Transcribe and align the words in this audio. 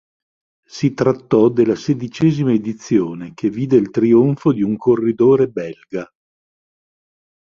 Si 0.67 0.95
trattò 0.95 1.47
della 1.49 1.75
sedicesima 1.75 2.51
edizione 2.51 3.33
che 3.35 3.51
vide 3.51 3.75
il 3.75 3.91
trionfo 3.91 4.51
di 4.51 4.63
un 4.63 4.75
corridore 4.75 5.45
belga. 5.47 6.09